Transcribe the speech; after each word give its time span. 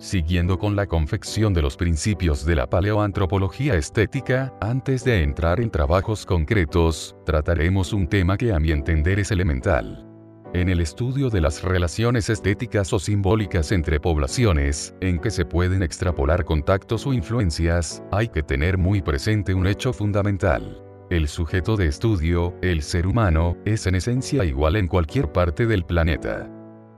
Siguiendo 0.00 0.58
con 0.58 0.76
la 0.76 0.86
confección 0.86 1.52
de 1.52 1.60
los 1.60 1.76
principios 1.76 2.46
de 2.46 2.54
la 2.54 2.66
paleoantropología 2.66 3.74
estética, 3.74 4.50
antes 4.62 5.04
de 5.04 5.22
entrar 5.22 5.60
en 5.60 5.70
trabajos 5.70 6.24
concretos, 6.24 7.14
trataremos 7.26 7.92
un 7.92 8.08
tema 8.08 8.38
que 8.38 8.50
a 8.54 8.58
mi 8.58 8.70
entender 8.70 9.18
es 9.20 9.30
elemental. 9.30 10.06
En 10.54 10.70
el 10.70 10.80
estudio 10.80 11.28
de 11.28 11.42
las 11.42 11.62
relaciones 11.62 12.30
estéticas 12.30 12.94
o 12.94 12.98
simbólicas 12.98 13.72
entre 13.72 14.00
poblaciones, 14.00 14.94
en 15.02 15.18
que 15.18 15.30
se 15.30 15.44
pueden 15.44 15.82
extrapolar 15.82 16.46
contactos 16.46 17.06
o 17.06 17.12
influencias, 17.12 18.02
hay 18.10 18.28
que 18.28 18.42
tener 18.42 18.78
muy 18.78 19.02
presente 19.02 19.52
un 19.52 19.66
hecho 19.66 19.92
fundamental. 19.92 20.82
El 21.10 21.28
sujeto 21.28 21.76
de 21.76 21.88
estudio, 21.88 22.54
el 22.62 22.80
ser 22.80 23.06
humano, 23.06 23.54
es 23.66 23.86
en 23.86 23.96
esencia 23.96 24.46
igual 24.46 24.76
en 24.76 24.88
cualquier 24.88 25.30
parte 25.30 25.66
del 25.66 25.84
planeta. 25.84 26.50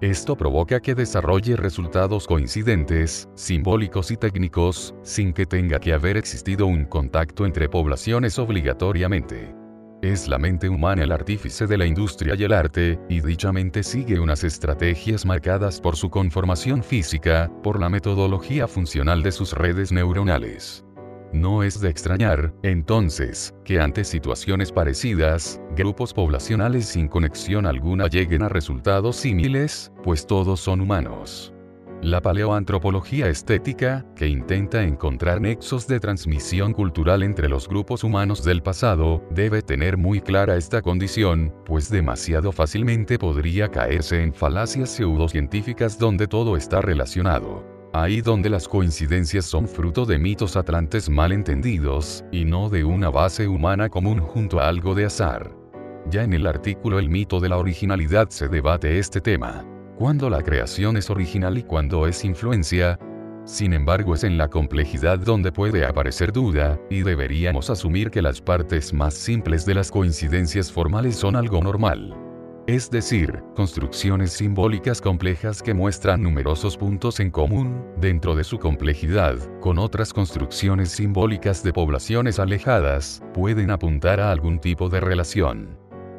Esto 0.03 0.35
provoca 0.35 0.81
que 0.81 0.97
desarrolle 0.97 1.55
resultados 1.55 2.27
coincidentes, 2.27 3.29
simbólicos 3.37 4.11
y 4.11 4.17
técnicos, 4.17 4.97
sin 5.05 5.33
que 5.33 5.47
tenga 5.47 5.79
que 5.79 5.93
haber 5.93 6.17
existido 6.17 6.67
un 6.67 6.87
contacto 6.87 7.47
entre 7.47 7.69
poblaciones 7.69 8.37
obligatoriamente. 8.41 9.55
Es 10.03 10.27
la 10.27 10.39
mente 10.39 10.69
humana 10.69 11.05
el 11.05 11.13
artífice 11.13 11.69
de 11.69 11.79
la 11.79 11.87
industria 11.87 12.35
y 12.35 12.43
el 12.43 12.53
arte, 12.53 12.99
y 13.09 13.21
dicha 13.21 13.53
mente 13.53 13.85
sigue 13.85 14.19
unas 14.19 14.43
estrategias 14.43 15.25
marcadas 15.25 15.81
por 15.81 15.95
su 15.95 16.11
conformación 16.11 16.83
física, 16.83 17.49
por 17.63 17.79
la 17.79 17.89
metodología 17.89 18.67
funcional 18.67 19.23
de 19.23 19.31
sus 19.31 19.53
redes 19.53 19.93
neuronales. 19.93 20.85
No 21.33 21.63
es 21.63 21.81
de 21.81 21.89
extrañar, 21.89 22.53
entonces, 22.63 23.55
que 23.65 23.81
ante 23.81 24.05
situaciones 24.05 24.71
parecidas, 24.71 25.61
grupos 25.77 26.13
poblacionales 26.13 26.87
sin 26.87 27.09
conexión 27.09 27.65
alguna 27.65 28.07
lleguen 28.07 28.43
a 28.43 28.51
resultados 28.51 29.17
similares, 29.17 29.91
pues 30.03 30.27
todos 30.27 30.61
son 30.61 30.83
humanos. 30.83 31.55
La 32.03 32.21
paleoantropología 32.21 33.29
estética, 33.29 34.05
que 34.17 34.27
intenta 34.27 34.83
encontrar 34.83 35.41
nexos 35.41 35.87
de 35.87 36.01
transmisión 36.01 36.73
cultural 36.73 37.23
entre 37.23 37.49
los 37.49 37.69
grupos 37.69 38.03
humanos 38.03 38.45
del 38.45 38.61
pasado, 38.61 39.25
debe 39.31 39.63
tener 39.63 39.97
muy 39.97 40.21
clara 40.21 40.57
esta 40.57 40.83
condición, 40.83 41.55
pues 41.65 41.89
demasiado 41.89 42.51
fácilmente 42.51 43.21
podría 43.21 43.69
caerse 43.69 44.21
en 44.21 44.35
falacias 44.35 44.91
pseudocientíficas 44.91 45.97
donde 45.97 46.27
todo 46.27 46.57
está 46.57 46.83
relacionado. 46.83 47.72
Ahí 47.95 48.23
donde 48.23 48.49
las 48.49 48.69
coincidencias 48.69 49.45
son 49.45 49.69
fruto 49.69 50.07
de 50.07 50.19
mitos 50.19 50.57
atlantes 50.57 51.11
mal 51.11 51.33
entendidos, 51.33 52.25
y 52.33 52.45
no 52.45 52.71
de 52.71 52.85
una 52.85 53.11
base 53.11 53.47
humana 53.47 53.91
común 53.91 54.21
junto 54.21 54.61
a 54.61 54.69
algo 54.69 54.95
de 54.95 55.05
azar. 55.05 55.55
Ya 56.11 56.23
en 56.23 56.33
el 56.33 56.47
artículo 56.47 56.99
El 56.99 57.11
mito 57.11 57.39
de 57.39 57.51
la 57.51 57.59
originalidad 57.59 58.31
se 58.31 58.49
debate 58.49 58.99
este 58.99 59.21
tema 59.21 59.65
cuando 60.03 60.29
la 60.31 60.43
creación 60.43 60.97
es 60.97 61.11
original 61.11 61.59
y 61.59 61.63
cuando 61.63 62.07
es 62.07 62.25
influencia. 62.25 62.99
Sin 63.45 63.73
embargo 63.73 64.15
es 64.15 64.25
en 64.25 64.39
la 64.39 64.49
complejidad 64.49 65.19
donde 65.19 65.53
puede 65.53 65.85
aparecer 65.85 66.33
duda, 66.33 66.81
y 66.91 67.03
deberíamos 67.03 67.71
asumir 67.71 68.11
que 68.11 68.23
las 68.23 68.41
partes 68.41 68.93
más 68.93 69.15
simples 69.15 69.67
de 69.67 69.75
las 69.75 69.91
coincidencias 69.91 70.73
formales 70.73 71.17
son 71.17 71.37
algo 71.37 71.63
normal. 71.63 72.17
Es 72.69 72.89
decir, 72.93 73.43
construcciones 73.57 74.35
simbólicas 74.35 75.01
complejas 75.01 75.61
que 75.61 75.75
muestran 75.75 76.23
numerosos 76.23 76.77
puntos 76.77 77.19
en 77.19 77.33
común, 77.33 77.85
dentro 77.97 78.37
de 78.37 78.45
su 78.45 78.61
complejidad, 78.61 79.37
con 79.61 79.81
otras 79.81 80.13
construcciones 80.13 80.91
simbólicas 80.91 81.65
de 81.65 81.73
poblaciones 81.73 82.39
alejadas, 82.39 83.21
pueden 83.35 83.73
apuntar 83.73 84.21
a 84.21 84.31
algún 84.31 84.61
tipo 84.61 84.89
de 84.89 85.01
relación. 85.01 85.77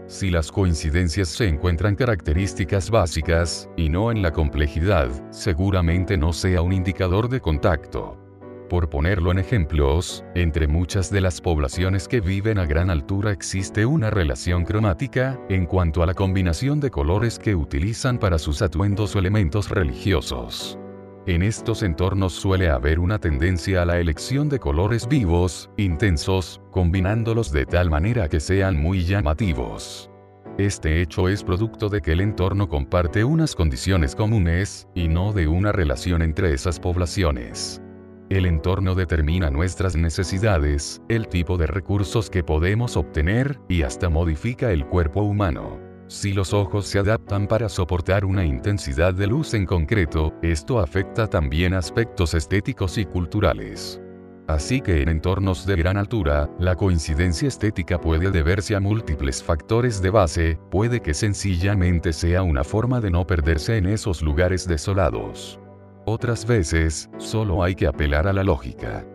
Si 0.08 0.30
las 0.30 0.52
coincidencias 0.52 1.30
se 1.30 1.48
encuentran 1.48 1.96
características 1.96 2.90
básicas, 2.90 3.70
y 3.78 3.88
no 3.88 4.12
en 4.12 4.22
la 4.22 4.34
complejidad, 4.34 5.10
seguramente 5.32 6.18
no 6.18 6.34
sea 6.34 6.62
un 6.62 6.74
indicador 6.74 7.30
de 7.30 7.40
contacto. 7.40 8.23
Por 8.70 8.90
ponerlo 8.90 9.32
en 9.32 9.40
ejemplos, 9.40 10.24
entre 10.36 10.68
muchas 10.68 11.12
de 11.12 11.22
las 11.22 11.42
poblaciones 11.42 12.08
que 12.08 12.22
viven 12.22 12.58
a 12.58 12.66
gran 12.66 12.90
altura 12.90 13.32
existe 13.32 13.86
una 13.86 14.10
relación 14.10 14.64
cromática, 14.64 15.40
en 15.50 15.66
cuanto 15.66 16.02
a 16.02 16.06
la 16.06 16.14
combinación 16.14 16.80
de 16.80 16.90
colores 16.90 17.38
que 17.38 17.56
utilizan 17.56 18.18
para 18.18 18.40
sus 18.40 18.62
atuendos 18.62 19.16
o 19.16 19.20
elementos 19.20 19.70
religiosos. 19.70 20.80
En 21.26 21.44
estos 21.44 21.84
entornos 21.84 22.34
suele 22.34 22.70
haber 22.70 23.00
una 23.00 23.20
tendencia 23.20 23.82
a 23.82 23.86
la 23.86 24.00
elección 24.00 24.50
de 24.50 24.60
colores 24.60 25.08
vivos, 25.08 25.70
intensos, 25.78 26.60
combinándolos 26.72 27.52
de 27.52 27.66
tal 27.66 27.90
manera 27.90 28.28
que 28.28 28.40
sean 28.40 28.76
muy 28.76 29.04
llamativos. 29.06 30.10
Este 30.58 31.02
hecho 31.02 31.30
es 31.30 31.44
producto 31.44 31.90
de 31.90 32.02
que 32.02 32.12
el 32.12 32.22
entorno 32.22 32.70
comparte 32.70 33.24
unas 33.24 33.56
condiciones 33.56 34.16
comunes, 34.16 34.88
y 34.94 35.08
no 35.08 35.34
de 35.34 35.48
una 35.48 35.72
relación 35.72 36.22
entre 36.22 36.54
esas 36.54 36.80
poblaciones. 36.80 37.83
El 38.30 38.46
entorno 38.46 38.96
determina 38.96 39.50
nuestras 39.50 39.96
necesidades, 39.96 41.02
el 41.10 41.28
tipo 41.28 41.58
de 41.58 41.68
recursos 41.68 42.30
que 42.30 42.44
podemos 42.44 42.98
obtener, 42.98 43.60
y 43.68 43.84
hasta 43.84 44.10
modifica 44.10 44.72
el 44.72 44.86
cuerpo 44.86 45.22
humano. 45.22 45.80
Si 46.08 46.34
los 46.34 46.54
ojos 46.54 46.86
se 46.86 47.00
adaptan 47.00 47.48
para 47.48 47.70
soportar 47.70 48.24
una 48.26 48.46
intensidad 48.46 49.14
de 49.14 49.28
luz 49.28 49.54
en 49.54 49.66
concreto, 49.66 50.34
esto 50.42 50.80
afecta 50.80 51.28
también 51.28 51.74
aspectos 51.74 52.34
estéticos 52.34 52.98
y 52.98 53.06
culturales. 53.06 54.00
Así 54.48 54.82
que 54.82 55.02
en 55.02 55.10
entornos 55.10 55.66
de 55.66 55.76
gran 55.78 55.98
altura, 55.98 56.50
la 56.60 56.76
coincidencia 56.76 57.48
estética 57.48 58.00
puede 58.00 58.30
deberse 58.30 58.76
a 58.76 58.80
múltiples 58.80 59.42
factores 59.42 60.02
de 60.02 60.10
base, 60.10 60.60
puede 60.70 61.02
que 61.02 61.14
sencillamente 61.14 62.12
sea 62.12 62.44
una 62.44 62.64
forma 62.64 63.00
de 63.00 63.10
no 63.10 63.26
perderse 63.26 63.78
en 63.78 63.86
esos 63.86 64.22
lugares 64.22 64.68
desolados. 64.68 65.60
Otras 66.06 66.46
veces, 66.46 67.10
solo 67.18 67.64
hay 67.64 67.76
que 67.76 67.88
apelar 67.88 68.28
a 68.28 68.34
la 68.34 68.44
lógica. 68.44 69.06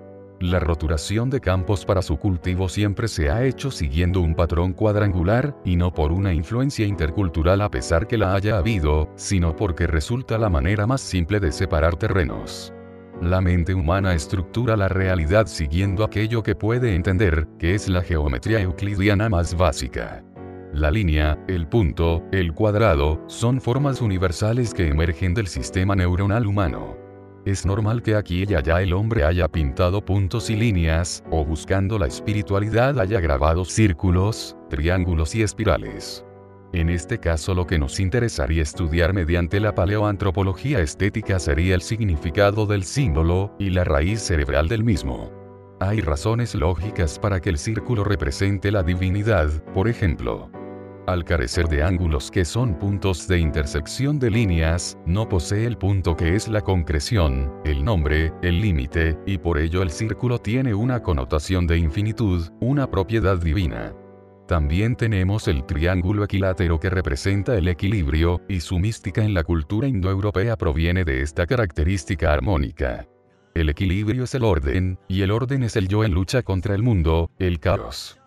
La 0.40 0.58
roturación 0.58 1.28
de 1.28 1.40
campos 1.40 1.84
para 1.84 2.00
su 2.00 2.16
cultivo 2.16 2.68
siempre 2.68 3.08
se 3.08 3.28
ha 3.28 3.44
hecho 3.44 3.70
siguiendo 3.70 4.20
un 4.20 4.34
patrón 4.34 4.72
cuadrangular, 4.72 5.54
y 5.64 5.76
no 5.76 5.92
por 5.92 6.12
una 6.12 6.32
influencia 6.32 6.86
intercultural 6.86 7.60
a 7.60 7.70
pesar 7.70 8.06
que 8.06 8.16
la 8.16 8.34
haya 8.34 8.56
habido, 8.56 9.10
sino 9.16 9.54
porque 9.54 9.86
resulta 9.86 10.38
la 10.38 10.48
manera 10.48 10.86
más 10.86 11.00
simple 11.00 11.40
de 11.40 11.52
separar 11.52 11.96
terrenos. 11.96 12.72
La 13.20 13.40
mente 13.40 13.74
humana 13.74 14.14
estructura 14.14 14.76
la 14.76 14.88
realidad 14.88 15.46
siguiendo 15.46 16.04
aquello 16.04 16.42
que 16.42 16.54
puede 16.54 16.94
entender, 16.94 17.48
que 17.58 17.74
es 17.74 17.88
la 17.88 18.00
geometría 18.00 18.60
euclidiana 18.60 19.28
más 19.28 19.56
básica. 19.56 20.24
La 20.74 20.90
línea, 20.90 21.42
el 21.48 21.66
punto, 21.66 22.22
el 22.30 22.52
cuadrado, 22.52 23.22
son 23.26 23.60
formas 23.60 24.02
universales 24.02 24.74
que 24.74 24.86
emergen 24.86 25.32
del 25.32 25.46
sistema 25.46 25.96
neuronal 25.96 26.46
humano. 26.46 26.94
Es 27.46 27.64
normal 27.64 28.02
que 28.02 28.14
aquí 28.14 28.44
y 28.46 28.54
allá 28.54 28.82
el 28.82 28.92
hombre 28.92 29.24
haya 29.24 29.48
pintado 29.48 30.04
puntos 30.04 30.50
y 30.50 30.56
líneas, 30.56 31.24
o 31.30 31.42
buscando 31.42 31.98
la 31.98 32.06
espiritualidad 32.06 33.00
haya 33.00 33.18
grabado 33.18 33.64
círculos, 33.64 34.56
triángulos 34.68 35.34
y 35.34 35.42
espirales. 35.42 36.22
En 36.74 36.90
este 36.90 37.18
caso 37.18 37.54
lo 37.54 37.66
que 37.66 37.78
nos 37.78 37.98
interesaría 37.98 38.62
estudiar 38.62 39.14
mediante 39.14 39.60
la 39.60 39.74
paleoantropología 39.74 40.80
estética 40.80 41.38
sería 41.38 41.74
el 41.74 41.80
significado 41.80 42.66
del 42.66 42.84
símbolo, 42.84 43.54
y 43.58 43.70
la 43.70 43.84
raíz 43.84 44.20
cerebral 44.20 44.68
del 44.68 44.84
mismo. 44.84 45.32
Hay 45.80 46.02
razones 46.02 46.54
lógicas 46.54 47.18
para 47.18 47.40
que 47.40 47.48
el 47.48 47.56
círculo 47.56 48.04
represente 48.04 48.70
la 48.70 48.82
divinidad, 48.82 49.48
por 49.72 49.88
ejemplo 49.88 50.50
al 51.08 51.24
carecer 51.24 51.68
de 51.68 51.82
ángulos 51.82 52.30
que 52.30 52.44
son 52.44 52.78
puntos 52.78 53.26
de 53.26 53.38
intersección 53.38 54.18
de 54.18 54.30
líneas, 54.30 54.98
no 55.06 55.26
posee 55.26 55.64
el 55.64 55.78
punto 55.78 56.14
que 56.14 56.34
es 56.34 56.48
la 56.48 56.60
concreción, 56.60 57.50
el 57.64 57.82
nombre, 57.82 58.32
el 58.42 58.60
límite, 58.60 59.16
y 59.24 59.38
por 59.38 59.58
ello 59.58 59.82
el 59.82 59.90
círculo 59.90 60.38
tiene 60.38 60.74
una 60.74 61.02
connotación 61.02 61.66
de 61.66 61.78
infinitud, 61.78 62.48
una 62.60 62.90
propiedad 62.90 63.38
divina. 63.38 63.94
También 64.46 64.96
tenemos 64.96 65.48
el 65.48 65.64
triángulo 65.64 66.24
equilátero 66.24 66.78
que 66.78 66.90
representa 66.90 67.56
el 67.56 67.68
equilibrio, 67.68 68.42
y 68.46 68.60
su 68.60 68.78
mística 68.78 69.24
en 69.24 69.32
la 69.32 69.44
cultura 69.44 69.88
indoeuropea 69.88 70.56
proviene 70.56 71.04
de 71.04 71.22
esta 71.22 71.46
característica 71.46 72.32
armónica. 72.32 73.06
El 73.54 73.70
equilibrio 73.70 74.24
es 74.24 74.34
el 74.34 74.44
orden, 74.44 74.98
y 75.08 75.22
el 75.22 75.30
orden 75.30 75.62
es 75.62 75.74
el 75.76 75.88
yo 75.88 76.04
en 76.04 76.12
lucha 76.12 76.42
contra 76.42 76.74
el 76.74 76.82
mundo, 76.82 77.30
el 77.38 77.60
caos. 77.60 78.20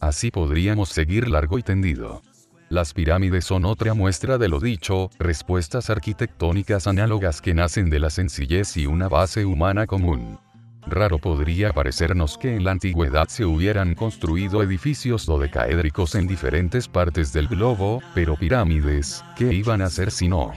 Así 0.00 0.30
podríamos 0.30 0.88
seguir 0.90 1.28
largo 1.28 1.58
y 1.58 1.62
tendido. 1.62 2.22
Las 2.68 2.92
pirámides 2.92 3.44
son 3.44 3.64
otra 3.64 3.94
muestra 3.94 4.38
de 4.38 4.48
lo 4.48 4.58
dicho, 4.58 5.10
respuestas 5.18 5.90
arquitectónicas 5.90 6.86
análogas 6.86 7.40
que 7.40 7.54
nacen 7.54 7.90
de 7.90 8.00
la 8.00 8.10
sencillez 8.10 8.76
y 8.76 8.86
una 8.86 9.08
base 9.08 9.44
humana 9.44 9.86
común. 9.86 10.38
Raro 10.86 11.18
podría 11.18 11.72
parecernos 11.72 12.36
que 12.36 12.54
en 12.56 12.64
la 12.64 12.72
antigüedad 12.72 13.28
se 13.28 13.44
hubieran 13.44 13.94
construido 13.94 14.62
edificios 14.62 15.24
dodecaédricos 15.24 16.14
en 16.14 16.26
diferentes 16.26 16.88
partes 16.88 17.32
del 17.32 17.48
globo, 17.48 18.02
pero 18.14 18.36
pirámides, 18.36 19.24
¿qué 19.36 19.52
iban 19.52 19.80
a 19.80 19.86
hacer 19.86 20.10
si 20.10 20.28
no? 20.28 20.52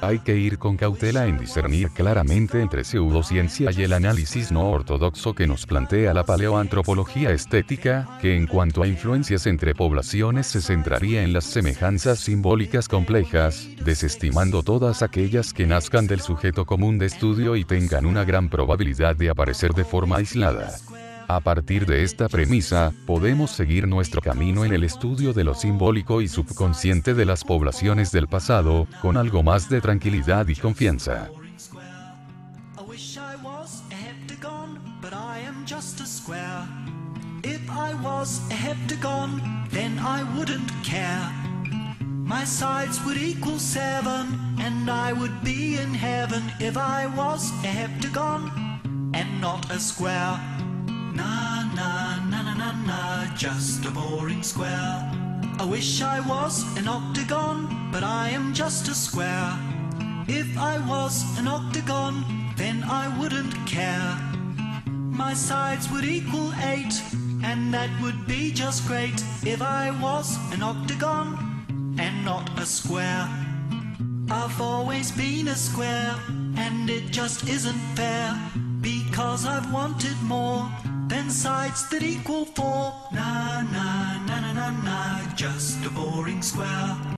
Hay 0.00 0.20
que 0.20 0.36
ir 0.36 0.58
con 0.58 0.76
cautela 0.76 1.26
en 1.26 1.38
discernir 1.38 1.90
claramente 1.90 2.60
entre 2.60 2.84
pseudociencia 2.84 3.70
y 3.72 3.82
el 3.82 3.92
análisis 3.92 4.52
no 4.52 4.70
ortodoxo 4.70 5.34
que 5.34 5.46
nos 5.46 5.66
plantea 5.66 6.14
la 6.14 6.24
paleoantropología 6.24 7.30
estética, 7.30 8.06
que 8.20 8.36
en 8.36 8.46
cuanto 8.46 8.82
a 8.82 8.86
influencias 8.86 9.46
entre 9.46 9.74
poblaciones 9.74 10.46
se 10.46 10.60
centraría 10.60 11.22
en 11.22 11.32
las 11.32 11.44
semejanzas 11.44 12.20
simbólicas 12.20 12.88
complejas, 12.88 13.68
desestimando 13.84 14.62
todas 14.62 15.02
aquellas 15.02 15.52
que 15.52 15.66
nazcan 15.66 16.06
del 16.06 16.20
sujeto 16.20 16.64
común 16.64 16.98
de 16.98 17.06
estudio 17.06 17.56
y 17.56 17.64
tengan 17.64 18.06
una 18.06 18.24
gran 18.24 18.48
probabilidad 18.48 19.16
de 19.16 19.30
aparecer 19.30 19.72
de 19.72 19.84
forma 19.84 20.16
aislada. 20.16 20.76
A 21.30 21.40
partir 21.40 21.84
de 21.84 22.04
esta 22.04 22.26
premisa, 22.26 22.90
podemos 23.04 23.50
seguir 23.50 23.86
nuestro 23.86 24.22
camino 24.22 24.64
en 24.64 24.72
el 24.72 24.82
estudio 24.82 25.34
de 25.34 25.44
lo 25.44 25.54
simbólico 25.54 26.22
y 26.22 26.28
subconsciente 26.28 27.12
de 27.12 27.26
las 27.26 27.44
poblaciones 27.44 28.10
del 28.12 28.28
pasado, 28.28 28.86
con 29.02 29.18
algo 29.18 29.42
más 29.42 29.68
de 29.68 29.82
tranquilidad 29.82 30.48
y 30.48 30.56
confianza. 30.56 31.28
My 42.28 42.44
sides 42.44 43.02
would 43.06 43.16
equal 43.16 43.58
seven, 43.58 44.56
and 44.58 44.90
I 44.90 45.14
would 45.14 45.42
be 45.42 45.80
in 45.80 45.94
heaven 45.94 46.42
if 46.60 46.76
I 46.76 47.06
was 47.06 47.50
a 47.64 47.68
heptagon 47.68 49.14
and 49.14 49.40
not 49.40 49.70
a 49.70 49.80
square. 49.80 50.57
Na 51.14 51.62
na 51.74 52.18
na 52.30 52.42
na 52.42 52.54
na 52.54 52.72
na, 52.86 53.34
just 53.36 53.84
a 53.84 53.90
boring 53.90 54.42
square. 54.42 55.10
I 55.58 55.64
wish 55.64 56.02
I 56.02 56.20
was 56.20 56.64
an 56.76 56.88
octagon, 56.88 57.90
but 57.90 58.02
I 58.02 58.30
am 58.30 58.54
just 58.54 58.88
a 58.88 58.94
square. 58.94 59.58
If 60.28 60.56
I 60.56 60.78
was 60.86 61.24
an 61.38 61.48
octagon, 61.48 62.24
then 62.56 62.84
I 62.84 63.08
wouldn't 63.18 63.54
care. 63.66 64.16
My 64.86 65.34
sides 65.34 65.90
would 65.90 66.04
equal 66.04 66.52
eight, 66.62 66.94
and 67.42 67.74
that 67.74 67.90
would 68.00 68.26
be 68.26 68.52
just 68.52 68.86
great 68.86 69.22
if 69.42 69.60
I 69.62 69.90
was 69.90 70.36
an 70.52 70.62
octagon 70.62 71.96
and 71.98 72.24
not 72.24 72.46
a 72.58 72.66
square. 72.66 73.28
I've 74.30 74.60
always 74.60 75.10
been 75.10 75.48
a 75.48 75.56
square, 75.56 76.14
and 76.56 76.88
it 76.90 77.10
just 77.10 77.48
isn't 77.48 77.82
fair 77.96 78.38
because 78.80 79.46
I've 79.46 79.72
wanted 79.72 80.16
more 80.22 80.70
then 81.08 81.30
sides 81.30 81.88
that 81.88 82.02
equal 82.02 82.44
four. 82.44 82.92
Na 83.12 83.62
na 83.62 84.18
na 84.26 84.40
na 84.40 84.52
na 84.52 84.70
na, 84.70 85.34
just 85.34 85.84
a 85.86 85.90
boring 85.90 86.42
square. 86.42 86.98